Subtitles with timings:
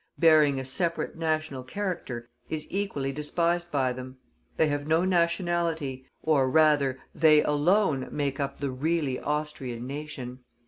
[0.17, 4.17] bearing a separate national character, is equally despised by them;
[4.57, 10.39] they have no nationality, or rather, they alone make up the really Austrian nation.